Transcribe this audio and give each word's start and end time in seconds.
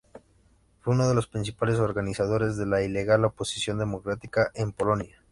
Fue 0.79 0.95
uno 0.95 1.07
de 1.07 1.13
los 1.13 1.27
principales 1.27 1.77
organizadores 1.77 2.57
de 2.57 2.65
la 2.65 2.81
ilegal 2.81 3.23
oposición 3.23 3.77
democrática 3.77 4.49
en 4.55 4.71
Polonia. 4.71 5.21